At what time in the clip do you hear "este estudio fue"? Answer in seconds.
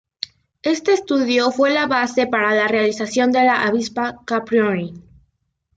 0.63-1.69